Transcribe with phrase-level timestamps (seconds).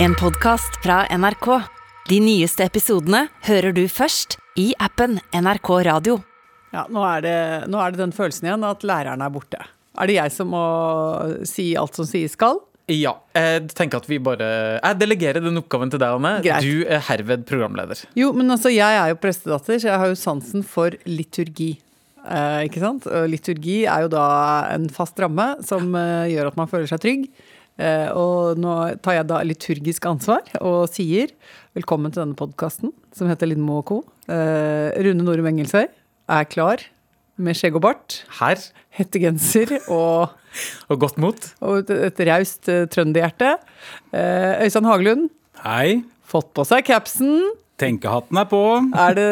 [0.00, 1.46] En podcast fra NRK.
[2.06, 6.20] De nyeste episodene hører du først i appen NRK Radio.
[6.70, 9.58] Ja, nå er, det, nå er det den følelsen igjen at læreren er borte.
[9.98, 10.62] Er det jeg som må
[11.50, 12.62] si alt som sies skal?
[12.94, 13.16] Ja.
[13.34, 16.34] Jeg tenker at vi bare Jeg delegerer den oppgaven til deg, Anne.
[16.46, 16.62] Greit.
[16.62, 18.06] Du er herved programleder.
[18.14, 21.72] Jo, men altså, jeg er jo prestedatter, så jeg har jo sansen for liturgi.
[22.22, 23.10] Eh, ikke sant?
[23.10, 24.24] Og liturgi er jo da
[24.78, 27.30] en fast ramme som eh, gjør at man føler seg trygg.
[27.78, 28.74] Eh, og nå
[29.04, 31.30] tar jeg da liturgisk ansvar og sier
[31.78, 33.98] velkommen til denne podkasten som heter Lindmo og co.
[34.26, 36.82] Eh, Rune Norum Engelsøy er klar
[37.38, 38.58] med skjegg og bart, Her.
[38.98, 40.34] hettegenser og
[40.90, 41.36] Og godt mot.
[41.62, 43.52] og et, raust uh, trønderhjerte.
[44.10, 45.28] Eh, Øystein Hagelund,
[45.62, 46.00] Hei.
[46.26, 47.52] fått på seg capsen.
[47.78, 48.58] Tenkehatten er på.
[48.98, 49.28] Er det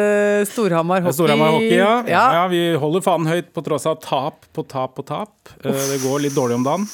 [0.53, 1.17] Storhamar hockey?
[1.17, 1.97] Storhamar hockey, ja.
[2.07, 2.23] ja.
[2.37, 2.45] ja.
[2.47, 5.33] Vi holder fanen høyt på tross av tap på tap på tap.
[5.65, 6.87] Eh, Det går litt dårlig om dagen.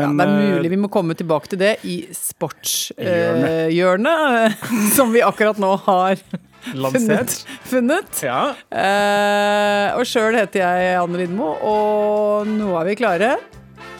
[0.00, 4.52] Men det er eh, mulig vi må komme tilbake til det i sportshjørnet,
[4.96, 6.14] som vi akkurat nå har
[6.64, 7.46] funnet.
[7.68, 8.22] funnet.
[8.24, 8.42] Ja.
[8.72, 13.30] Uh, og sjøl heter jeg Anne Lindmo, og nå er vi klare.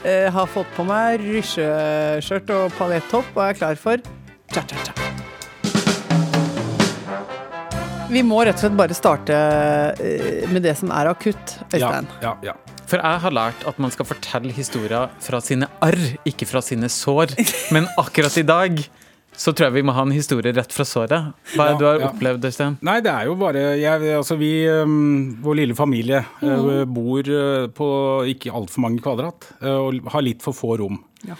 [0.04, 3.96] Uh, har fått på meg rysjeskjørt og paljettopp og er klar for
[4.52, 4.92] cha-cha-cha.
[8.14, 9.34] Vi må rett og slett bare starte
[9.98, 12.06] eh, med det som er akutt, Øystein.
[12.22, 12.73] ja, ja, ja.
[12.94, 15.98] For jeg har lært at man skal fortelle historier fra sine arr,
[16.30, 17.32] ikke fra sine sår.
[17.74, 18.84] Men akkurat i dag
[19.34, 21.32] så tror jeg vi må ha en historie rett fra såret.
[21.56, 22.10] Hva er det Ja, du har ja.
[22.12, 22.76] opplevd, Øystein?
[22.86, 26.94] Nei, det er jo bare jeg, altså Vi, um, vår lille familie, mm.
[26.94, 27.88] bor eh, på
[28.30, 31.02] ikke altfor mange kvadrat eh, og har litt for få rom.
[31.26, 31.34] Ja.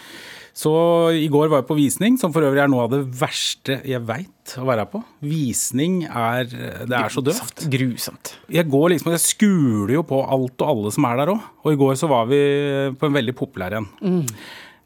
[0.55, 0.71] Så
[1.19, 3.99] i går var jeg på visning, som for øvrig er noe av det verste jeg
[4.07, 5.01] veit å være på.
[5.27, 7.65] Visning er Det er så døvt.
[7.73, 8.37] Grusomt.
[8.55, 11.49] Jeg går liksom, jeg skuler jo på alt og alle som er der òg.
[11.65, 12.39] Og i går så var vi
[13.01, 13.89] på en veldig populær en.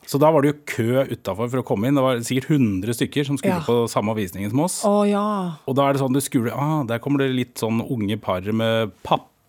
[0.09, 1.99] Så da var det jo kø utafor for å komme inn.
[1.99, 3.67] Det var sikkert 100 stykker som skulle Ja.
[3.67, 4.81] på samme visningen som oss.
[4.89, 5.27] Å ja.
[5.69, 8.41] Og da er det sånn du skuler ah, Der kommer det litt sånn unge par
[8.41, 8.95] med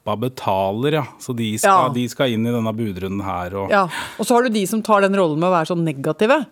[0.09, 1.05] pappa betaler, ja.
[1.21, 1.93] Så de skal, Ja.
[1.93, 3.85] de skal inn i denne budrunden her og ja.
[4.19, 6.45] Og så har du de som tar den rollen med å være sånn negative.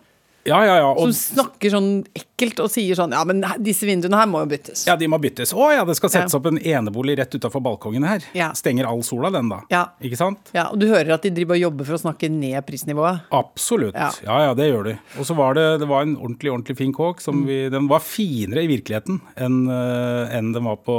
[0.47, 0.94] Ja, ja, ja.
[0.97, 4.85] Som snakker sånn ekkelt og sier sånn Ja, men disse vinduene her må jo byttes.
[4.88, 5.52] ja, de må byttes.
[5.53, 6.40] Å ja, det skal settes Ja.
[6.40, 8.24] opp en enebolig rett utafor balkongen her.
[8.38, 8.52] Ja.
[8.53, 9.62] Stenger all sola, den da.
[9.74, 9.86] Ja.
[10.02, 10.52] Ikke sant?
[10.53, 13.22] Ja, Og du hører at de driver og jobber for å snakke ned prisnivået.
[13.31, 13.94] Absolutt.
[13.96, 14.12] Ja.
[14.24, 14.40] Ja.
[14.47, 15.00] ja, det gjør de.
[15.19, 17.22] Og så var det, det var en ordentlig ordentlig fin kåk.
[17.22, 17.46] Som Mm.
[17.47, 20.97] vi, den var finere i virkeligheten enn en den var på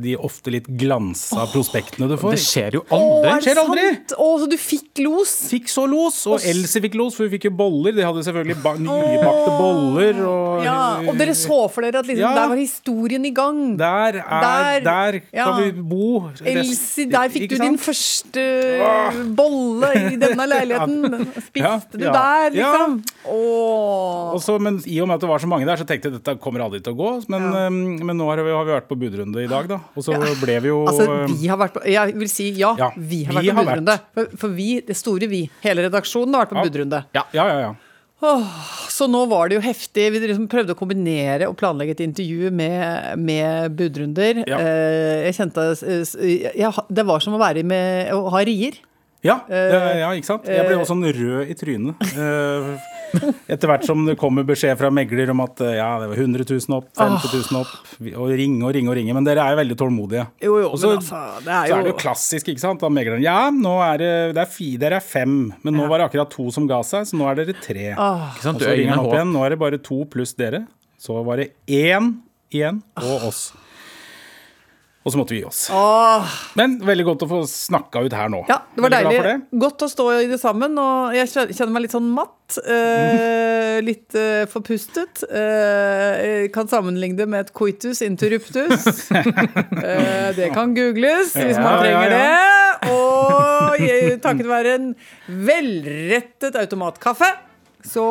[0.00, 2.32] de ofte litt glansa prospektene du får.
[2.36, 3.30] Det skjer jo Å, aldri.
[3.30, 3.84] er det skjer aldri.
[3.96, 4.12] sant?
[4.18, 5.34] Å, så du fikk los?
[5.50, 7.92] Fikk så los, og Else fikk los, for hun fikk jo boller.
[7.96, 10.20] De hadde selvfølgelig ba oh, boller.
[10.26, 10.76] Og, Ja,
[11.06, 12.34] Og dere så for dere at liksom, Ja.
[12.34, 13.76] der var historien i gang.
[13.78, 15.56] Der, er, Der, der kan ja.
[15.60, 16.30] vi bo.
[16.44, 17.84] Elsie, der fikk du du din sant?
[17.86, 18.44] første
[19.36, 21.26] bolle i denne leiligheten.
[21.48, 22.98] Spiste du der, liksom?
[23.26, 26.18] Og så, men I og med at det var så mange der, så tenkte jeg
[26.18, 27.10] dette kommer aldri til å gå.
[27.32, 27.66] Men, Ja.
[27.66, 27.70] eh,
[28.06, 29.80] men nå har vi, har vi vært på budrunde i dag, da.
[29.96, 32.74] Og så ble vi jo Altså, eh, vi har vært på Jeg vil si ja,
[32.96, 33.98] vi har vært på budrunde.
[34.16, 37.04] For, for vi, det store vi, hele redaksjonen har vært på budrunde.
[37.16, 37.58] Ja, ja, ja.
[37.68, 37.74] ja.
[38.96, 40.06] Så nå var det jo heftig.
[40.14, 44.40] Vi liksom prøvde å kombinere og planlegge et intervju med, med budrunder.
[44.48, 44.60] Ja.
[44.60, 45.66] Eh, Jeg kjente
[46.56, 48.78] ja, Det var som å være med å ha rier.
[49.24, 50.46] Ja, Eh, ja, ja, ikke sant?
[50.46, 52.02] Jeg ble også sånn rød i trynet.
[53.52, 56.46] Etter hvert som det kommer beskjed fra megler om at eh, ja, det var 100
[56.48, 57.74] 000 opp, 50 000 opp,
[58.12, 59.16] og ringe og ringe og ringe.
[59.16, 60.26] Men dere er jo veldig tålmodige.
[60.46, 62.82] Jo, jo, Også, men altså, det er så er det jo jo klassisk, ikke sant?
[62.84, 66.02] Da megleren Ja, nå er det, det er fi, dere er fem, men nå var
[66.02, 67.90] det akkurat to som ga seg, så nå er dere tre.
[67.96, 68.60] Ikke sant?
[68.60, 69.34] Og så ringer han opp igjen.
[69.36, 70.64] Nå er det bare to pluss dere.
[71.00, 72.14] Så var det én
[72.54, 73.48] igjen, og oss.
[75.06, 75.68] Og så måtte vi gi oss.
[75.70, 78.40] Åh, Men veldig godt å få snakka ut her nå.
[78.50, 79.22] Ja, det var Veldig deilig.
[79.52, 79.58] det.
[79.62, 80.74] Godt å stå i det sammen.
[80.82, 82.32] Og jeg kjenner meg litt sånn matt.
[82.66, 85.22] eh, litt eh, forpustet.
[85.30, 88.86] Eh, kan sammenligne det med et coitus interruptus.
[89.86, 92.18] Eh, det kan googles hvis man Ja, ja, trenger ja.
[92.18, 92.90] det.
[92.96, 94.86] Og takket være en
[95.46, 97.28] velrettet automatkaffe,
[97.86, 98.02] så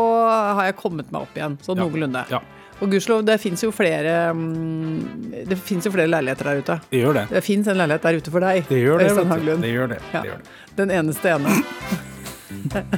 [0.55, 1.57] har jeg kommet meg opp igjen.
[1.65, 2.23] Så noenlunde.
[2.31, 2.39] Ja,
[2.83, 6.75] Og gudskjelov, det fins jo flere mm, Det finnes jo flere leiligheter der ute.
[6.91, 7.23] det gjør det.
[7.31, 8.65] Det fins en leilighet der ute for deg.
[8.67, 9.07] Det gjør det.
[9.13, 9.31] Øystein.
[9.31, 9.63] Haglund.
[9.63, 9.99] Det gjør det.
[10.11, 10.45] Det, gjør det.
[10.81, 11.49] Den eneste ene.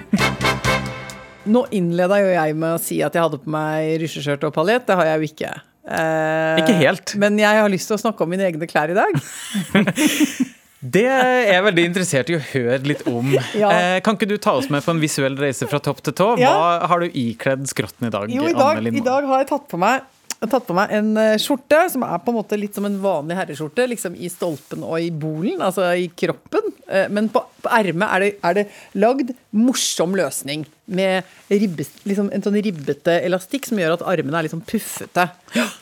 [1.47, 4.88] Nå innleda jo jeg med å si at jeg hadde på meg rysjeskjørt og paljett.
[4.89, 5.51] Det har jeg jo ikke.
[5.88, 7.13] Eh, Ikke helt.
[7.21, 9.13] Men jeg har lyst til å snakke om mine egne klær i dag.
[10.94, 13.31] Det er jeg veldig interessert i å høre litt om.
[13.62, 13.72] Ja.
[13.74, 16.34] Eh, kan ikke du ta oss med på en visuell reise fra topp til tå?
[16.38, 16.88] Hva Ja.
[16.92, 18.30] har du ikledd skrotten i dag?
[18.34, 20.06] Jo, i dag, i dag har jeg tatt på meg
[20.38, 23.34] tatt på meg en eh, skjorte som er på en måte litt som en vanlig
[23.39, 23.88] herreskjorte.
[23.89, 26.68] Liksom i stolpen og i bolen, altså i kroppen.
[26.86, 28.66] Eh, Men på, på ermet er, det- er det
[29.01, 30.68] lagd morsom løsning.
[30.94, 35.25] Med ribbes, liksom en sånn ribbete elastikk som gjør at armene er liksom puffete.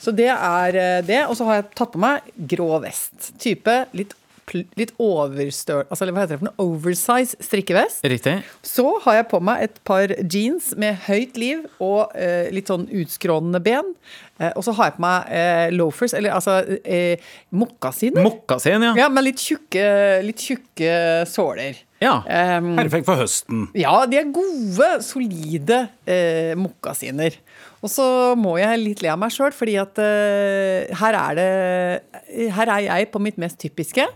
[0.01, 1.25] Så det er eh, det.
[1.27, 2.23] Og så har jeg tatt på meg
[2.55, 3.33] grå vest.
[3.43, 4.15] Type litt,
[4.53, 5.83] litt overstøl...
[5.89, 6.65] Altså hva heter det for noe?
[6.65, 8.03] Oversize strikkevest.
[8.05, 8.35] Riktig.
[8.65, 12.85] Så har jeg på meg et par jeans med høyt liv og eh, litt sånn
[12.93, 13.93] utskrånende ben.
[14.37, 17.25] Eh, og så har jeg på meg eh, loafers, eller altså eh,
[17.55, 18.25] mokkasiner.
[18.25, 18.93] Mokkasin, ja.
[19.05, 19.87] ja, med litt tjukke,
[20.27, 20.95] litt tjukke
[21.31, 21.81] såler.
[22.03, 22.19] Ja.
[22.27, 23.69] Em, Perfekt for høsten.
[23.77, 27.37] ja, de er gode, solide eh, mokkasiner.
[27.85, 28.05] Og så
[28.39, 32.85] må jeg litt le av meg sjøl, fordi at uh, her er det Her er
[32.87, 34.07] jeg på mitt mest typiske.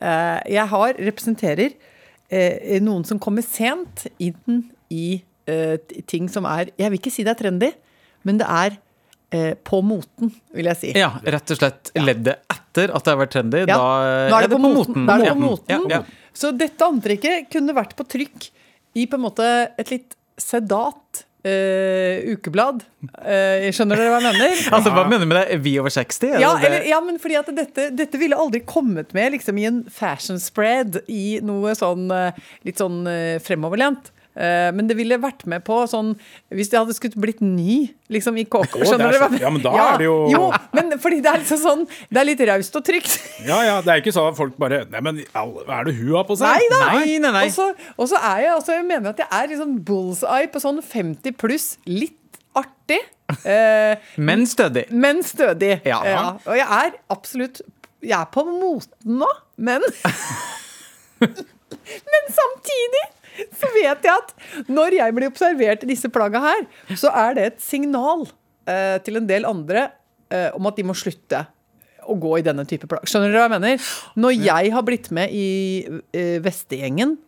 [0.00, 5.20] Uh, jeg har representerer uh, noen som kommer sent inn i
[6.06, 7.68] ting som er Jeg vil ikke si det er trendy,
[8.26, 8.76] men det er
[9.66, 10.90] på moten, vil jeg si.
[10.98, 13.62] Ja, rett og slett leddet etter at det har vært trendy.
[13.64, 15.08] Ja, Da nå er det på moten.
[15.08, 15.86] Da er det på moten.
[15.90, 16.30] Ja, ja.
[16.34, 18.46] Så dette antrekket kunne vært på trykk
[18.98, 22.84] i på en måte et litt sedat eh, ukeblad.
[23.16, 24.62] Uh, skjønner dere hva jeg mener?
[24.76, 25.58] Altså, Hva mener du med det?
[25.64, 26.34] Vi over 60?
[26.34, 29.66] Er Ja, eller, ja, men fordi at dette, dette ville aldri kommet med liksom, i
[29.70, 33.02] en fashion spread i noe sånn eh, litt sånn
[33.44, 34.12] fremoverlent.
[34.30, 36.12] Eh, men det ville vært med på sånn
[36.54, 39.38] Hvis det hadde skutt blitt ny liksom i er Skjønner du?
[39.42, 40.42] ja, men da ja, er det jo- Jo,
[40.72, 43.16] men fordi det er liksom sånn Det er litt raust og trygt.
[43.44, 46.14] Ja, ja, Det er ikke sånn at folk bare Nei, men hva er det hun
[46.14, 46.46] har på seg?
[46.46, 46.80] Nei da!
[46.94, 47.44] Nei, nei, nei.
[47.98, 51.34] Og så, er jeg altså, jeg mener at jeg er liksom bullseye på sånn 50
[51.36, 51.66] pluss.
[51.90, 53.00] Litt artig,
[53.44, 54.86] eh, Men stødig.
[54.92, 55.80] men stødig.
[55.84, 56.36] Ja.
[56.46, 57.62] Og jeg er absolutt
[58.00, 59.28] Jeg er på moten nå,
[59.58, 59.82] men
[61.20, 63.04] Men samtidig
[63.56, 66.66] så vet jeg at når jeg blir observert i disse plagga her,
[66.98, 68.26] så er det et signal
[68.68, 69.88] eh, til en del andre
[70.32, 71.44] eh, om at de må slutte
[72.10, 73.04] å gå i denne type plagg.
[73.06, 73.90] Skjønner dere hva jeg mener?
[74.18, 75.48] Når jeg har blitt med i
[76.16, 77.18] eh, Vestegjengen,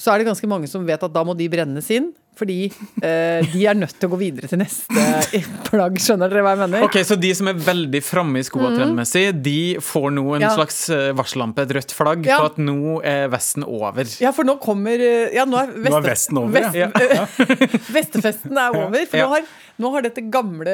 [0.00, 2.10] så er det ganske mange som vet at da må de brennes inn.
[2.38, 2.56] Fordi
[3.02, 5.96] eh, de er nødt til å gå videre til neste plagg.
[6.02, 6.84] Skjønner dere hva jeg mener?
[6.86, 10.44] Ok, Så de som er veldig framme i skoa trendmessig, de får nå en.
[10.46, 10.52] Ja.
[10.54, 12.38] slags eh, varsellampe, et rødt flagg, Ja.
[12.40, 14.06] på at nå er vesten over.
[14.22, 16.88] Ja, for nå kommer eh, Ja, nå er, Nå er vesten over, ja.
[16.94, 19.02] Vest, Vestefesten er over.
[19.10, 19.26] For Ja.
[19.26, 20.72] nå, har, nå har dette gamle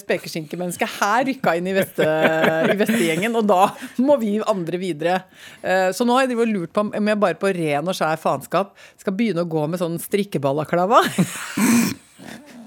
[0.00, 3.62] spekeskinkemennesket her rykka inn i, veste, i vestegjengen, og da
[4.04, 5.22] må vi andre videre.
[5.62, 8.74] Eh, Så nå har jeg lurt på om jeg bare på ren og skjær faenskap
[9.00, 11.02] skal begynne å gå med sånn strikkebalaklava.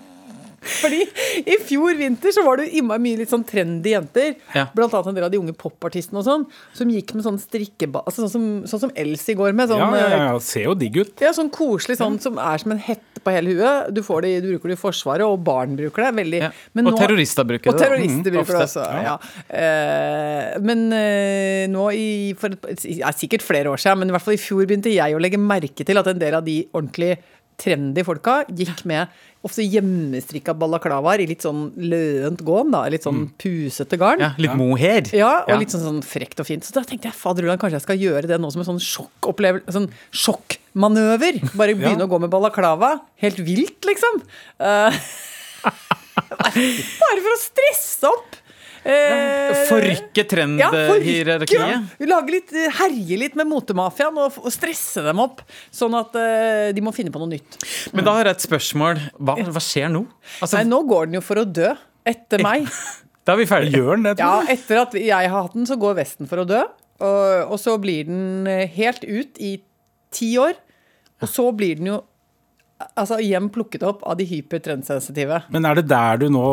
[0.66, 1.02] Fordi
[1.46, 4.34] i fjor vinter så var det innmari mye litt sånn trendy jenter.
[4.56, 4.68] Ja.
[4.76, 6.46] Blant annet en del av de unge popartistene og sånn,
[6.76, 8.02] som gikk med sånn strikkeba...
[8.06, 9.70] Altså sånn som, sånn som Elsie går med.
[9.72, 11.14] Sånn, Ja, ja, eh, ja, ser jo digg ut.
[11.24, 13.92] ja, sånn koselig sånn som er som en hette på hele huet.
[13.96, 16.12] Du, får det, du bruker det i Forsvaret, og barn bruker det.
[16.22, 16.42] Veldig.
[16.48, 16.52] Ja.
[16.78, 17.76] Men Og nå- terrorister bruker det.
[17.76, 18.86] Og terrorister mm, bruker det også.
[19.06, 19.16] Ja.
[19.50, 22.08] Uh, men uh, nå i
[22.40, 22.54] for
[22.86, 25.40] ja, Sikkert flere år siden, men i hvert fall i fjor begynte jeg å legge
[25.42, 27.16] merke til at en del av de ordentlig
[27.62, 29.12] trendy folka gikk med
[29.46, 32.86] ofte hjemmestrikka balaklavaer i litt sånn løent gåm, da.
[32.90, 34.24] Litt sånn pusete garn.
[34.24, 35.12] Ja, litt mohair.
[35.14, 36.66] Ja, og litt sånn, sånn frekt og fint.
[36.66, 39.76] Så da tenkte jeg faderullan, kanskje jeg skal gjøre det nå som en sånn sjokkopplevelse.
[39.76, 41.44] Sånn sjokkmanøver.
[41.54, 42.96] Bare begynne å gå med balaklava.
[43.22, 44.24] Helt vilt, liksom.
[44.58, 44.90] Uh,
[46.42, 48.42] bare for å stresse opp.
[48.86, 51.50] Eh, Forrykke ja, trendhierarkiet.
[51.50, 51.56] forrykke.
[51.58, 52.20] ja.
[52.54, 55.42] eh, herje litt med motemafiaen og, og stresse dem opp.
[55.74, 57.58] Sånn at eh, de må finne på noe nytt.
[57.98, 59.02] Men da har jeg et spørsmål.
[59.18, 60.04] Hva, hva skjer nå?
[60.38, 61.74] Altså, Nei, nå går den jo for å dø.
[62.06, 62.70] Etter meg.
[63.26, 63.82] Da er vi ferdige.
[63.82, 66.50] Gjør den det, Ja, etter at jeg har hatt den, så går Vesten for å
[66.50, 66.62] dø.
[67.02, 69.56] Og, og så blir den eh, helt ut i
[70.14, 70.54] ti år.
[71.26, 72.04] Og så blir den jo
[72.94, 75.42] altså, igjen plukket opp av de hypertrendsensitive.
[75.50, 76.46] Men er det der du nå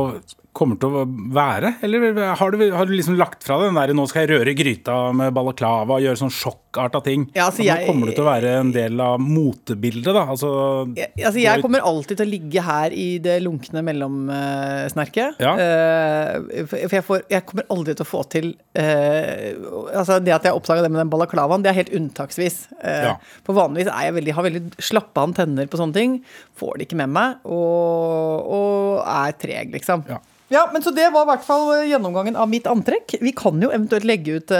[0.56, 1.04] kommer til å
[1.34, 1.76] være?
[1.84, 4.56] Eller har du, har du liksom lagt fra deg den der 'nå skal jeg røre
[4.56, 6.34] gryta med balaklava' og gjøre sånn
[6.72, 7.30] sjokkarta ting?
[7.34, 10.24] Ja, altså, nå kommer du til å være en del av motebildet, da?
[10.32, 10.50] Altså,
[10.96, 15.40] Jeg, altså, jeg kommer alltid til å ligge her i det lunkne mellomsnerket.
[15.42, 15.52] Ja.
[15.56, 20.44] Uh, for jeg, får, jeg kommer aldri til å få til uh, Altså Det at
[20.46, 22.66] jeg oppdaga det med den balaklavaen, det er helt unntaksvis.
[22.80, 23.14] Uh, Ja.
[23.44, 26.12] For vanligvis er jeg veldig, har veldig slappe antenner på sånne ting.
[26.58, 27.40] Får det ikke med meg.
[27.44, 30.04] Og, og er treg, liksom.
[30.08, 30.20] Ja.
[30.52, 33.16] Ja, men Så det var i hvert fall gjennomgangen av mitt antrekk.
[33.24, 34.52] Vi kan jo eventuelt legge ut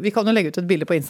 [0.00, 1.05] Vi kan jo legge ut et bilde på Instagram.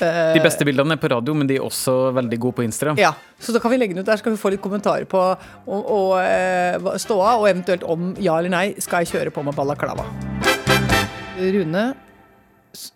[0.00, 2.96] Eh, De beste bildene er på radio, men de er også veldig gode på Instagram.
[3.00, 5.04] ja, så da kan vi legge den ut der, så kan vi få litt kommentarer
[5.08, 9.44] på og, og, eh, ståa, og eventuelt om ja eller nei skal jeg kjøre på
[9.44, 10.06] med balaklava.
[11.36, 11.84] Rune,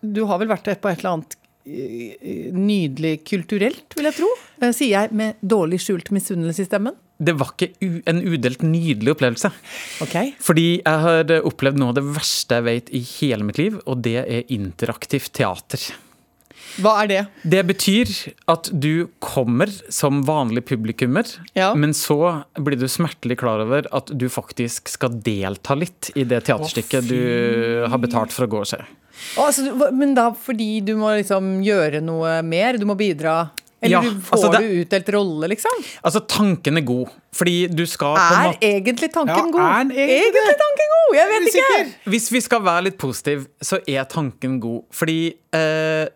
[0.00, 1.37] du har vel vært på et eller annet
[1.69, 4.33] eh, nydelig kulturelt, vil jeg tro?
[4.62, 6.97] Eh, Sier jeg med dårlig skjult misunnelse i stemmen?
[7.21, 9.50] det var ikke en udelt nydelig opplevelse.
[10.00, 10.31] Okay.
[10.41, 14.00] Fordi jeg har opplevd noe av det verste jeg vet i hele mitt liv, og
[14.07, 15.85] det er interaktivt teater.
[16.80, 17.20] Hva er det?
[17.56, 18.10] Det betyr
[18.49, 21.72] at du kommer som vanlig publikummer, Ja.
[21.75, 26.44] men så blir du smertelig klar over at du faktisk skal delta litt i det
[26.49, 28.80] teaterstykket du har betalt for å gå og se.
[29.37, 32.78] Å, altså, men da fordi du må liksom gjøre noe mer?
[32.80, 33.50] Du må bidra?
[33.82, 35.72] Eller Ja, du, får altså det- du utdelt rolle, liksom?
[36.04, 39.60] Altså, tanken er god, fordi du skal på Er egentlig tanken Ja, god?
[39.60, 41.16] er egentlig egentlig tanken god?
[41.16, 41.94] Jeg vet ikke!
[42.12, 44.82] Hvis vi skal være litt positiv, så er tanken god.
[44.92, 46.08] Fordi eh,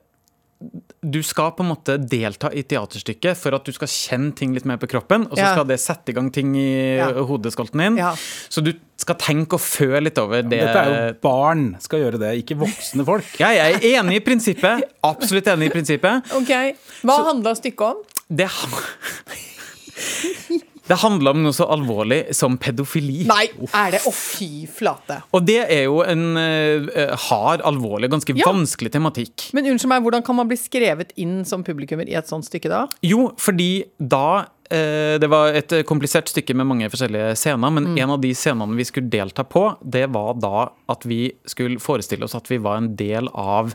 [1.05, 4.65] du skal på en måte delta i teaterstykket for at du skal kjenne ting litt
[4.65, 5.51] mer på kroppen, og så Ja.
[5.53, 7.11] skal det sette i gang ting i Ja.
[7.13, 7.97] hodeskolten din.
[7.99, 8.15] Ja.
[8.49, 10.51] Så du skal tenke og føle litt over det.
[10.51, 13.25] Dette er jo barn skal gjøre det, ikke voksne folk.
[13.39, 14.83] Ja, jeg er enig i prinsippet.
[15.03, 16.23] Absolutt enig i prinsippet.
[16.33, 17.97] Ok, Hva handla stykket om?
[18.33, 18.49] Det,
[20.89, 23.23] det handler om noe så alvorlig som pedofili.
[23.29, 25.23] Nei, er det Å, fy flate.
[25.33, 28.45] Og det er jo en uh, hard, alvorlig, ganske Ja.
[28.53, 29.47] vanskelig tematikk.
[29.57, 32.69] Men unnskyld meg, hvordan kan man bli skrevet inn som publikummer i et sånt stykke
[32.69, 32.83] da?
[33.03, 37.99] Jo, fordi da eh, Det var et komplisert stykke med mange forskjellige scener, men Mm.
[38.03, 42.25] en av de scenene vi skulle delta på, det var da at vi skulle forestille
[42.25, 43.75] oss at vi var en del av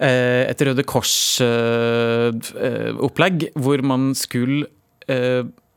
[0.00, 4.66] et Røde Kors-opplegg, hvor man skulle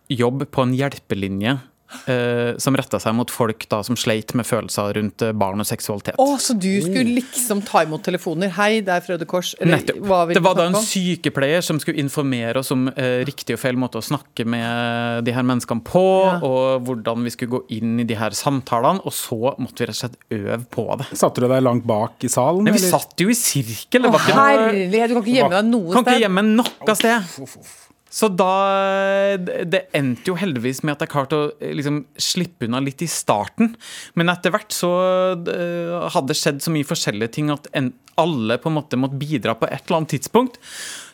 [0.09, 1.57] jobbe på en hjelpelinje.
[2.05, 5.67] eh, som retta seg mot folk da som sleit med følelser rundt eh, barn og
[5.69, 6.17] seksualitet.
[6.19, 8.51] Oh, så du skulle liksom ta imot telefoner?
[8.57, 9.53] Hei, det er Frøde Kors.
[9.63, 10.01] Nettopp.
[10.03, 13.61] hva vil Det var da en sykepleier som skulle informere oss om eh, riktig og
[13.63, 16.35] feil måte å snakke med de her menneskene på, Ja.
[16.43, 19.95] og hvordan vi skulle gå inn i de her samtalene, og så måtte vi rett
[19.95, 21.07] og slett øve på det.
[21.23, 22.67] Satte du deg langt bak i salen?
[22.67, 22.97] Nei, vi eller?
[22.99, 24.03] satt jo i sirkel.
[24.03, 26.03] Det Å, var ikke noe herlighet, du kan ikke gjemme deg noe sted.
[26.03, 27.83] Kan ikke gjemme noe sted.
[28.09, 29.35] Så da
[29.67, 33.09] Det endte jo heldigvis med at jeg klarte å eh, liksom slippe unna litt i
[33.11, 33.73] starten.
[34.15, 34.91] Men etter hvert så
[35.35, 39.19] eh, hadde det skjedd så mye forskjellige ting at en, alle på en måte måtte
[39.21, 40.55] bidra på et eller annet tidspunkt.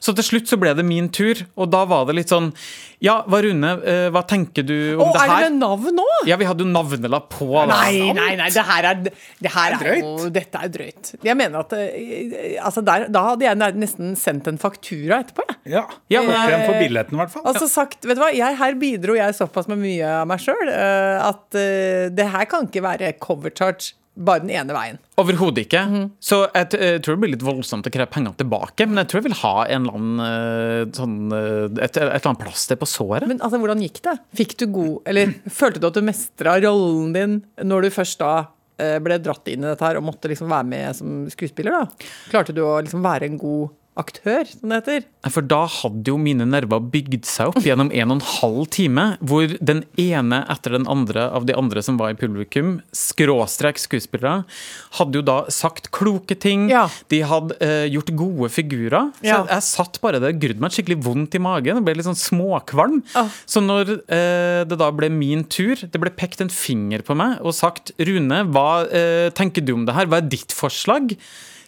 [0.04, 2.50] Så til slutt så ble det min tur, og da var det litt sånn
[3.04, 6.06] Ja, hva Rune, eh, hva tenker du Å, om det er det med navn nå?
[6.30, 7.48] Ja, vi hadde jo navnelapp på.
[7.56, 7.66] da.
[7.74, 10.34] Nei, nei, nei, det her er, det her er jo drøyt.
[10.38, 11.12] Dette er drøyt.
[11.28, 11.76] Jeg mener at
[12.64, 15.60] altså der, Da hadde jeg nesten sendt en faktura etterpå, jeg.
[15.76, 16.34] Ja, Ja, men-
[16.90, 17.48] Igjen i hvert fall.
[17.50, 20.70] Altså sagt, vet du hva, jeg, Her bidro jeg såpass med mye av meg sjøl
[20.74, 25.00] at eh, det her kan ikke være cover charge bare den ene veien.
[25.22, 25.82] Overhodet ikke.
[25.90, 26.06] Mhm.
[26.22, 29.22] Så jeg, jeg tror det blir litt voldsomt å kreve pengene tilbake, men jeg tror
[29.22, 32.90] jeg vil ha en eller annen eh, sånn, eh, et, et eller annet plaster på
[32.90, 33.26] såret.
[33.30, 34.18] Men altså, hvordan gikk det?
[34.38, 38.34] Fikk du god Eller følte du at du mestra rollen din når du først da
[38.82, 41.82] eh, ble dratt inn i dette her og måtte liksom være med som skuespiller?
[41.82, 42.12] da?
[42.30, 45.04] Klarte du å liksom være en god aktør, som det heter?
[45.32, 49.06] For da hadde jo mine nerver bygd seg opp gjennom en og en halv time,
[49.24, 54.44] hvor den ene etter den andre av de andre som var i publikum, skråstrek skuespillere,
[55.00, 56.68] hadde jo da sagt kloke ting.
[56.74, 56.88] Ja.
[57.14, 59.12] De hadde uh, gjort gode figurer.
[59.22, 59.38] Så Ja.
[59.44, 62.20] jeg, jeg satt bare der, grudde meg skikkelig vondt i magen og ble litt sånn
[62.20, 63.02] småkvalm.
[63.20, 63.32] Ah.
[63.46, 67.40] Så når uh, det da ble min tur, det ble pekt en finger på meg
[67.44, 70.10] og sagt Rune, hva uh, tenker du om det her?
[70.10, 71.16] Hva er ditt forslag?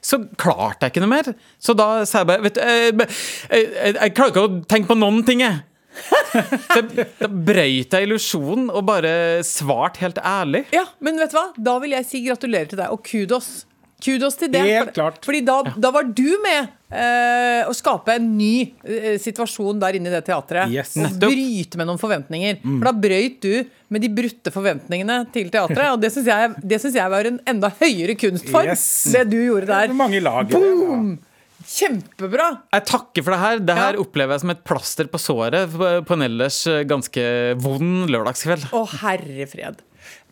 [0.06, 1.32] Så klarte jeg ikke noe mer.
[1.58, 4.92] Så da sa jeg bare Vet du, jeg, jeg, jeg, jeg klarer ikke å tenke
[4.92, 5.64] på noen ting, jeg.
[6.76, 9.14] Så da brøyt jeg illusjonen og bare
[9.48, 10.66] svart helt ærlig.
[10.76, 11.48] Ja, men vet du hva?
[11.56, 13.66] Da vil jeg si gratulerer til deg, og kudos.
[14.06, 14.62] Kudos til det.
[14.70, 15.20] Helt klart.
[15.26, 18.54] Fordi da, da var du med eh, å skape en ny
[18.86, 20.70] eh, situasjon der inne i det teatret.
[20.74, 20.94] Yes.
[21.02, 22.60] Og bryte med noen forventninger.
[22.64, 23.54] For da brøyt du
[23.96, 27.40] med de brutte forventningene til teatret, og det syns jeg, det synes jeg var en
[27.50, 28.70] enda høyere kunstform.
[28.74, 28.86] Yes.
[29.16, 29.96] Det du gjorde der.
[29.98, 30.50] Mange lag.
[30.54, 31.16] Boom!
[31.66, 32.52] Kjempebra!
[32.76, 33.60] Jeg takker for det her.
[33.66, 34.02] Det her Ja.
[34.04, 37.24] opplever jeg som et plaster på såret på på en ellers eh, ganske
[37.58, 38.70] vond lørdagskveld.
[38.70, 39.82] Å, herre fred.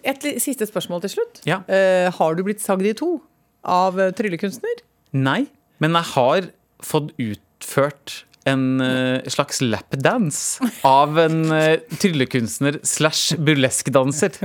[0.06, 1.42] Et siste spørsmål til slutt.
[1.48, 1.62] Ja.
[1.66, 3.16] Uh, har du blitt sagd i to
[3.64, 4.84] av eh, tryllekunstner?
[5.16, 5.46] Nei,
[5.84, 6.48] men jeg har
[6.84, 14.36] fått utført en uh, slags lapdance av en uh, tryllekunstner slash burleskdanser.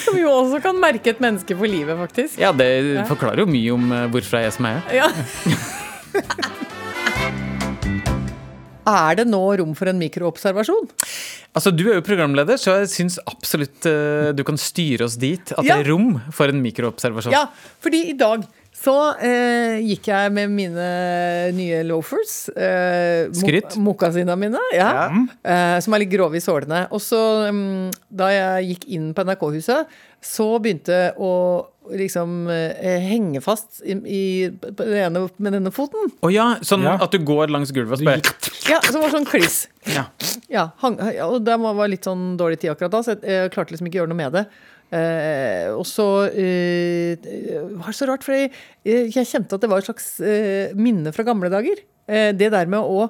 [0.00, 2.40] Som jo også kan merke et menneske for livet, faktisk.
[2.42, 5.04] Ja, det forklarer jo mye om uh, hvorfor jeg er som jeg er.
[5.04, 6.66] Ja.
[8.88, 10.88] Er det nå rom for en mikroobservasjon?
[11.54, 15.52] Altså, Du er jo programleder, så jeg syns absolutt uh, du kan styre oss dit.
[15.56, 15.76] At Ja.
[15.76, 17.32] det er rom for en mikroobservasjon.
[17.34, 17.46] Ja,
[17.82, 18.46] fordi i dag
[18.80, 20.86] så uh, gikk jeg med mine
[21.52, 22.48] nye loafers.
[22.56, 23.76] Eh, mo- Skryt.
[23.76, 25.10] Mokasina mine, ja.
[25.44, 26.86] Eh, som er litt grove i sålene.
[26.90, 27.20] Og så,
[27.50, 29.84] um, da jeg gikk inn på NRK-huset,
[30.24, 31.34] så begynte å
[31.96, 34.22] liksom eh, henge fast i, i,
[35.00, 36.10] ene, med denne foten.
[36.22, 36.96] Å ja, sånn Ja.
[37.02, 38.22] at du går langs gulvet og så bare
[38.70, 39.66] Ja, som var sånn kliss.
[39.86, 40.04] ja.
[40.50, 43.50] Ja, hang, ja, og det var litt sånn dårlig tid akkurat da, så jeg, jeg
[43.54, 44.44] klarte liksom ikke å gjøre noe med det.
[44.90, 48.50] Eh, og så eh, Det var så rart, for jeg,
[48.84, 51.78] jeg kjente at det var et slags eh, minne fra gamle dager.
[52.10, 53.06] Eh, det der med å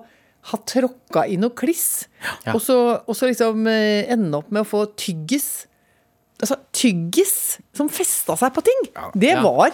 [0.50, 2.06] ha tråkka i noe kliss,
[2.46, 2.54] Ja.
[2.54, 5.66] og, så, og så liksom eh, ende opp med å få tyggis.
[6.40, 8.84] Altså tyggis som festa seg på ting.
[9.20, 9.70] Det var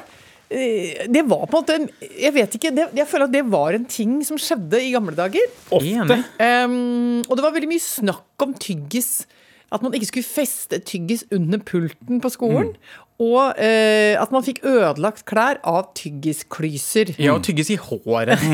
[0.51, 3.45] eh, det var på en måte en- Jeg vet ikke, det, jeg føler at det
[3.51, 5.47] var en ting som skjedde i gamle dager.
[5.71, 6.19] Ofte.
[6.39, 9.27] Um, og det var veldig mye snakk om tyggis.
[9.73, 12.77] At man ikke skulle feste tyggis under pulten på skolen.
[13.19, 17.15] Og uh, at man fikk ødelagt klær av tyggisklyser.
[17.19, 18.39] Ja, og tygges i håret.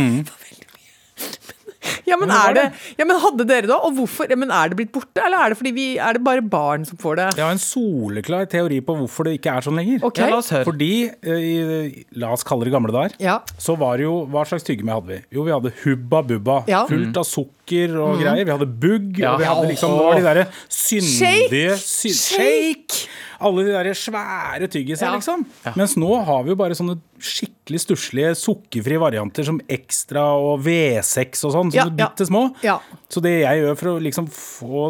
[2.06, 2.64] Ja, men, er det,
[2.98, 3.76] ja, men hadde dere da?
[3.86, 4.28] Og hvorfor?
[4.30, 6.84] Ja, men Er det blitt borte, eller er det fordi vi, er det bare barn
[6.86, 7.28] som får det?
[7.38, 10.02] Jeg har en soleklar teori på hvorfor det ikke er sånn lenger.
[10.06, 10.24] Okay.
[10.24, 10.64] Ja, la oss høre.
[10.68, 10.90] Fordi,
[11.22, 13.40] eh, i- la oss kalle det gamle dager, Ja.
[13.58, 15.20] så var det jo Hva slags tyggegummi hadde vi?
[15.32, 16.64] Jo, vi hadde Hubba Bubba.
[16.68, 16.86] Ja.
[16.86, 18.44] Fullt av sukker og greier.
[18.44, 19.32] Vi hadde Bugg, Ja.
[19.34, 23.08] og vi hadde liksom Det var de derre syndige sy Shake!
[23.42, 25.14] Alle de der svære tyggiser, Ja.
[25.16, 25.44] liksom.
[25.76, 31.44] Mens nå har vi jo bare sånne skikkelig stusslige sukkerfrie varianter som Extra og V6
[31.46, 31.72] og sånn.
[31.74, 32.08] Ja, Sånne ja.
[32.08, 32.42] bitte små.
[32.66, 32.78] Ja.
[33.08, 34.86] Så det jeg gjør for å liksom få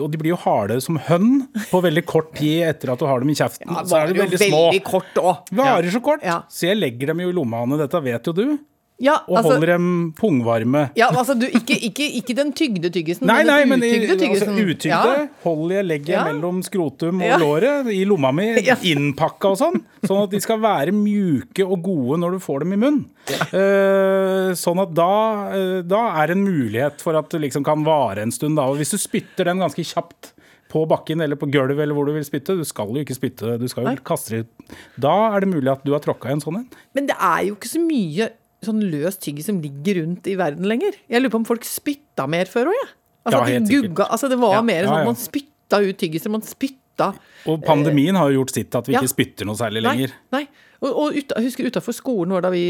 [0.00, 3.20] Og de blir jo harde som hønn på veldig kort tid etter at du har
[3.20, 3.68] dem i kjeften.
[3.70, 4.62] Ja, så er de veldig, veldig små.
[4.72, 5.52] veldig kort òg.
[5.54, 6.24] Varer så kort.
[6.26, 6.40] Ja.
[6.50, 8.58] Så jeg legger dem jo i lommene, dette vet jo du.
[9.02, 10.84] Ja, Og altså, holder dem pungvarme.
[10.96, 14.28] ja, altså du, ikke, ikke, ikke den tygde tyggisen, Nei, nei, den men i- utygde
[14.28, 15.26] altså, utygde Ja.
[15.42, 16.24] holder jeg legger Ja.
[16.32, 18.46] mellom skrotum og låret i lomma mi,
[18.92, 19.80] innpakka og sånn.
[20.06, 23.04] Sånn at de skal være mjuke og gode når du får dem i munnen.
[23.52, 25.10] Uh, sånn at da,
[25.54, 28.56] uh, da er det en mulighet for at det liksom kan vare en stund.
[28.60, 28.68] Da.
[28.70, 30.32] Og hvis du spytter den ganske kjapt
[30.74, 33.58] på bakken eller på gulvet eller hvor du vil spytte, du skal jo ikke spytte,
[33.60, 34.78] du skal jo kaste det ut.
[35.00, 36.66] Da er det mulig at du har tråkka i en sånn en.
[36.94, 38.30] Men det er jo ikke så mye
[38.66, 40.96] sånn løs tyggis som ligger rundt i verden lenger.
[41.10, 42.90] Jeg lurer på om folk spytta mer før òg, jeg.
[43.24, 45.12] Altså, Ja, de gugga, altså det var Ja, mer ja, sånn at ja.
[45.12, 46.30] man spytta ut tyggiser.
[46.30, 47.14] Man spytta
[47.48, 49.00] Og pandemien har jo gjort sitt til at vi Ja.
[49.00, 50.12] ikke spytter noe særlig lenger.
[50.30, 50.42] Nei.
[50.44, 50.48] nei.
[50.84, 52.60] Og, og ut, jeg husker utafor skolen vår da vi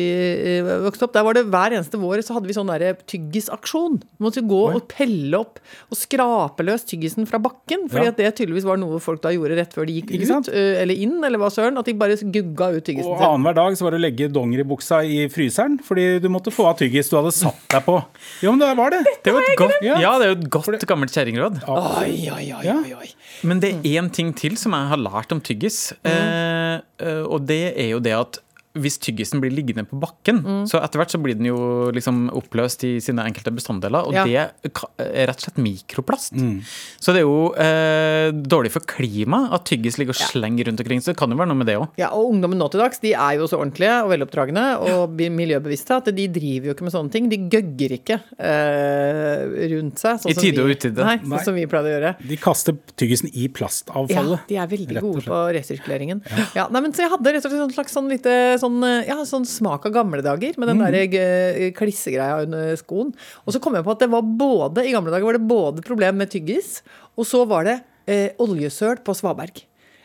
[0.60, 3.96] eh, vokste opp, der var det hver eneste vår så hadde vi sånn der tyggisaksjon.
[4.18, 5.58] Man måtte gå og pelle opp
[5.90, 7.88] og skrape løs tyggisen fra bakken.
[7.90, 8.12] Fordi Ja.
[8.14, 10.48] at det tydeligvis var noe folk da gjorde rett før de gikk Ikke ut, sant?
[10.54, 11.78] eh, eller inn, eller hva søren.
[11.80, 15.02] At de bare gugga ut tyggisen Og annenhver dag så var det å legge dongeribuksa
[15.04, 17.98] i fryseren fordi du måtte få av tyggis du hadde satt deg på.
[18.44, 19.02] Jo, men det var det.
[19.24, 19.98] Det var et godt, Ja.
[20.00, 21.60] ja, det er jo et godt gammelt kjerringråd.
[21.68, 23.10] Oi, oi, oi, oi, oi.
[23.42, 25.92] Men det er én ting til som jeg har lært om tyggis.
[26.04, 26.10] Mm.
[26.14, 28.38] eh, og det er jo det at
[28.74, 31.58] hvis tyggisen blir liggende på bakken, så etter hvert så blir den jo
[31.94, 34.24] liksom oppløst i sine enkelte bestanddeler, og Ja.
[34.24, 36.34] det er rett og slett mikroplast.
[36.98, 41.00] Så det er jo eh, dårlig for klimaet at tyggis ligger og slenger rundt omkring,
[41.00, 41.88] så det kan jo være noe med det òg.
[42.00, 45.30] Ja, og ungdommen nå til dags de er jo så ordentlige og veloppdragne og ja.
[45.30, 47.28] miljøbevisste at de driver jo ikke med sånne ting.
[47.30, 50.20] De gøgger ikke eh, rundt seg.
[50.24, 50.98] Sånn I tide og utide.
[51.04, 51.30] Nei, Nei.
[51.38, 52.12] sånn som vi pleide å gjøre.
[52.26, 54.44] De kaster tyggisen i plastavfallet.
[54.44, 56.22] Ja, de er veldig gode på resirkuleringen.
[56.56, 56.66] Ja.
[56.72, 58.34] nei, men så jeg hadde rett og slett en slags sånn lite
[58.64, 60.86] sånn, eh, ja, sånn smak av gamle dager med den Mm.
[60.90, 63.12] der eh, klissegreia under skoen.
[63.46, 65.84] Og så kom jeg på at det var både, i gamle dager var det både
[65.84, 66.80] problem med tyggis,
[67.16, 69.62] og så var det eh, oljesøl på svaberg.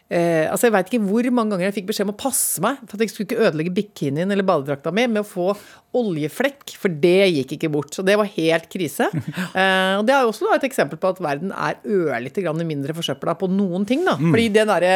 [0.10, 2.80] Eh, altså Jeg veit ikke hvor mange ganger jeg fikk beskjed om å passe meg
[2.82, 5.52] for at jeg skulle ikke ødelegge bikinien eller badedrakta mi med å få
[5.94, 7.94] oljeflekk, for det gikk ikke bort.
[7.94, 9.10] Så det var helt krise.
[9.60, 12.60] Eh, og det er jo også da et eksempel på at verden er ørlite grann
[12.68, 14.04] mindre forsøpla på noen ting.
[14.06, 14.14] da.
[14.20, 14.30] Mm.
[14.32, 14.92] Fordi det derre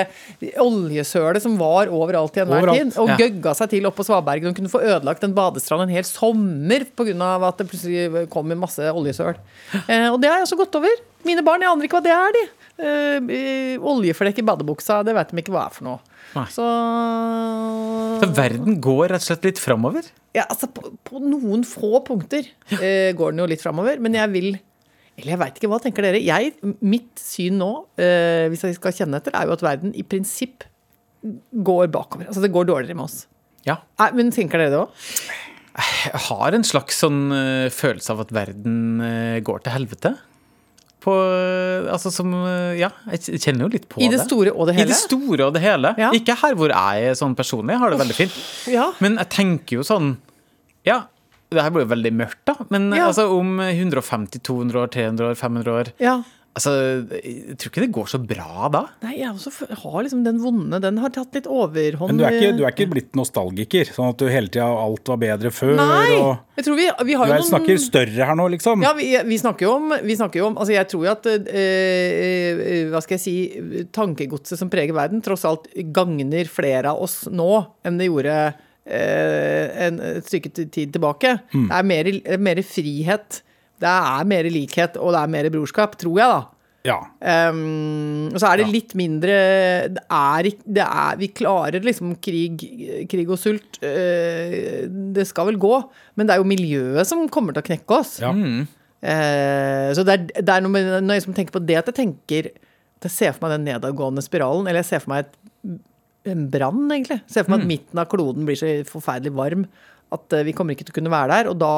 [0.62, 3.17] oljesølet som var overalt i enhver tid, og Ja.
[3.17, 7.47] gøgga seg til oppå svabergen og kunne få ødelagt en badestrand en hel sommer pga.
[7.47, 9.36] at det plutselig kom masse oljesøl.
[9.88, 10.95] Eh, og det har jeg også gått over.
[11.26, 12.43] Mine barn, jeg aner ikke hva det er, de.
[12.73, 15.99] Eh, oljeflekk i badebuksa, det vet de ikke hva er for noe.
[16.49, 16.65] Så
[18.23, 20.07] Så verden går rett og slett litt framover.
[20.33, 22.47] ja, altså, på, på noen få punkter
[22.79, 24.49] eh, går den jo litt framover, men jeg vil
[25.15, 26.17] Eller jeg veit ikke, hva tenker dere?
[26.25, 27.69] Jeg, mitt syn nå,
[28.01, 30.65] eh, hvis jeg skal kjenne etter, er jo at verden i prinsipp
[31.53, 32.25] går bakover.
[32.31, 33.27] Altså det går dårligere med oss.
[33.63, 33.77] Ja.
[34.01, 35.05] Nei, men tenker dere det òg?
[35.77, 37.21] Jeg har en slags sånn
[37.73, 38.97] følelse av at verden
[39.45, 40.12] går til helvete.
[41.03, 44.69] På eh, Altså som eh, Ja, jeg kjenner jo litt på I det store og
[44.69, 45.91] det I det store og det hele.
[45.99, 46.11] Ja.
[46.15, 48.37] Ikke her hvor jeg er sånn personlig, jeg har det veldig fint.
[48.71, 48.89] Ja.
[49.03, 50.13] Men jeg tenker jo sånn
[50.87, 51.01] Ja,
[51.53, 52.55] det her blir jo veldig mørkt, da.
[52.73, 53.07] Men Ja.
[53.11, 56.15] altså om 150, 200 år, 300 år, 500 år ja.
[56.53, 56.71] Altså,
[57.17, 58.83] jeg tror ikke det går så bra da.
[59.01, 62.11] Nei, jeg også har liksom den vonde Den har tatt litt overhånd.
[62.13, 65.09] Men du er, ikke, du er ikke blitt nostalgiker, sånn at du hele tida alt
[65.09, 65.73] var bedre før?
[65.79, 66.11] Nei!
[66.19, 68.85] Og Jeg tror vi, vi har jo noen snakker større her nå, liksom?
[68.85, 71.47] Ja, vi, vi snakker jo om, vi snakker om altså Jeg tror jo at eh,
[71.63, 77.23] eh, Hva skal jeg si Tankegodset som preger verden, tross alt gagner flere av oss
[77.33, 77.49] nå
[77.81, 78.35] enn det gjorde
[78.85, 81.33] eh, en, et stykke tid tilbake.
[81.53, 81.65] Mm.
[81.71, 82.11] Det er mer,
[82.45, 83.41] mer frihet.
[83.83, 86.41] Det er mer likhet, og det er mer brorskap, tror jeg, da.
[86.83, 86.97] Ja.
[87.23, 89.35] Um, og så er det litt mindre
[89.87, 92.59] det er, det er, Vi klarer liksom krig,
[93.07, 93.79] krig og sult.
[93.79, 94.83] Uh,
[95.15, 95.77] det skal vel gå.
[96.19, 98.17] Men det er jo miljøet som kommer til å knekke oss.
[98.23, 98.33] ja.
[99.03, 101.89] Uh, så det er, det er noe med, når jeg liksom tenker på det, at
[101.91, 102.45] jeg tenker
[103.03, 104.67] at jeg ser for meg den nedadgående spiralen.
[104.67, 105.33] Eller jeg ser for meg et,
[106.31, 107.19] en brann, egentlig.
[107.25, 109.65] Jeg ser for meg at midten av kloden blir så forferdelig varm
[110.13, 111.51] at eh, vi kommer ikke til å kunne være der.
[111.51, 111.73] Og da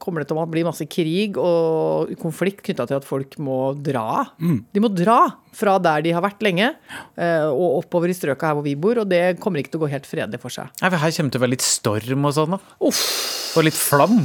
[0.00, 4.24] kommer det til å bli masse krig og konflikt knytta til at folk må dra.
[4.40, 5.20] De må dra
[5.56, 6.72] fra der de har vært lenge,
[7.20, 9.02] eh, og oppover i strøka her hvor vi bor.
[9.02, 10.70] Og det kommer ikke til å gå helt fredelig for seg.
[10.80, 12.56] Nei, for Her kommer det til å være litt storm og sånn.
[12.56, 12.62] da.
[12.80, 14.24] Og litt flam.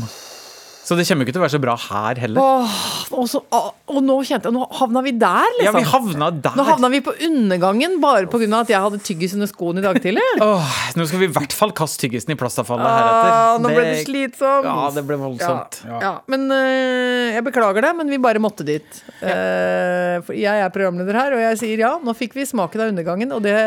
[0.86, 2.42] Så det kommer jo ikke til å være så bra her heller.
[2.46, 2.74] Åh,
[3.18, 5.66] og, så, ah, og nå kjente jeg Nå havna vi der, liksom.
[5.66, 6.54] Ja, vi havna der.
[6.60, 8.46] Nå havna vi på undergangen bare pga.
[8.60, 10.22] at jeg hadde tyggis under skoen i dag tidlig.
[10.46, 13.64] Åh, nå skal vi i hvert fall kaste tyggisen i plastavfallet Ah, heretter.
[13.66, 14.70] nå ble det slitsomt.
[14.70, 15.82] Ja, det ble voldsomt.
[15.90, 16.14] Ja, ja.
[16.30, 19.02] Men øh, jeg beklager det, men vi bare måtte dit.
[19.26, 21.94] Eh, for jeg er programleder her, og jeg sier ja.
[22.06, 23.58] Nå fikk vi smaken av undergangen, og det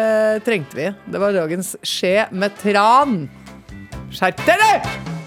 [0.46, 0.90] trengte vi.
[1.11, 3.24] Det var dagens skje med tran.
[4.14, 5.17] Skjerp dere!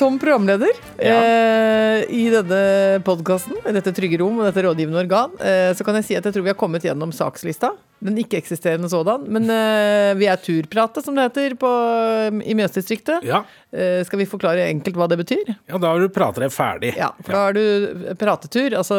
[0.00, 2.60] Som programleder eh, i denne
[3.04, 6.32] podkasten, dette trygge rom og dette rådgivende organ, eh, så kan jeg si at jeg
[6.32, 7.74] tror vi har kommet gjennom sakslista.
[8.00, 9.26] Den ikke-eksisterende sådan.
[9.28, 11.68] Men eh, vi er turpratet, som det heter på,
[12.48, 13.26] i Mjøsdistriktet.
[13.28, 13.42] Ja.
[13.76, 15.52] Eh, skal vi forklare enkelt hva det betyr?
[15.52, 16.94] ja, da har du pratet deg ferdig.
[16.96, 18.78] Ja, da har du pratetur.
[18.80, 18.96] Altså,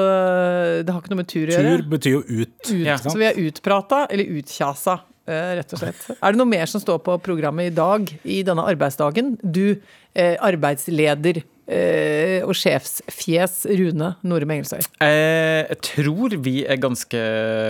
[0.85, 1.77] det har ikke noe med tur å gjøre.
[1.81, 2.53] Tur betyr jo ut.
[2.61, 3.01] Ut, Ja.
[3.01, 4.99] Så vi er utprata, eller utkjasa,
[5.31, 6.03] rett og slett.
[6.17, 9.35] Er det noe mer som står på programmet i dag, i denne arbeidsdagen?
[9.41, 9.81] Du,
[10.13, 14.81] eh, arbeidsleder eh, og sjefsfjes Rune Norum Engelsøy.
[15.01, 17.21] Eh, jeg tror vi er ganske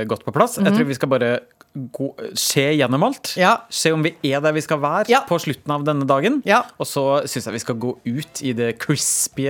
[0.09, 0.57] godt på plass.
[0.61, 1.31] Jeg tror vi skal bare
[1.71, 3.29] gå, se gjennom alt.
[3.35, 3.39] Mhm.
[3.45, 3.53] Ja.
[3.71, 5.21] Se om vi er der vi skal være Ja.
[5.27, 6.41] på slutten av denne dagen.
[6.45, 6.63] Ja.
[6.79, 9.45] Og så syns jeg vi skal gå ut i det crispy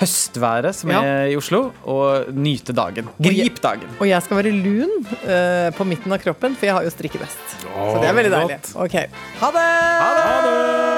[0.00, 3.08] høstværet som er i Oslo, og nyte dagen.
[3.20, 3.88] Grip dagen.
[4.00, 4.94] Og jeg skal være lun
[5.26, 7.58] eh, på midten av kroppen, for jeg har jo strikkevest.
[7.64, 8.60] Så det er veldig deilig.
[8.76, 8.96] Ok.
[9.42, 10.97] Ha det!